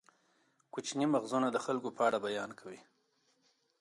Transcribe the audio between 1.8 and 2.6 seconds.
په اړه بیان